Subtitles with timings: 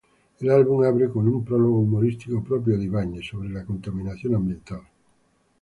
[0.39, 4.81] El álbum abre con un prólogo humorístico, propio de Ibáñez, sobre la contaminación ambiental.